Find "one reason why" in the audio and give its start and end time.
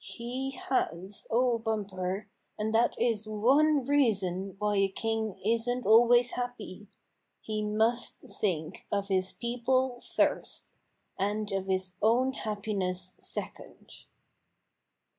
3.27-4.77